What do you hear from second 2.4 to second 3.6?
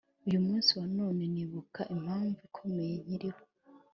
ikomeye nkiriho